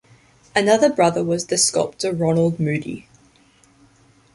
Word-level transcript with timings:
Another 0.55 0.91
brother 0.91 1.23
was 1.23 1.45
the 1.45 1.59
sculptor 1.59 2.11
Ronald 2.11 2.59
Moody. 2.59 3.07